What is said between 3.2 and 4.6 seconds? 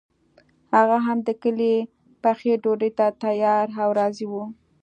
تیار او راضي وو.